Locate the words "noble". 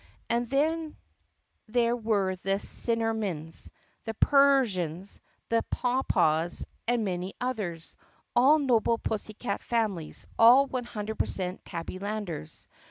8.57-8.97